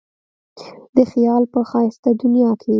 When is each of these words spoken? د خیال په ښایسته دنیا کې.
د 0.95 0.97
خیال 1.11 1.43
په 1.53 1.59
ښایسته 1.69 2.09
دنیا 2.21 2.51
کې. 2.61 2.69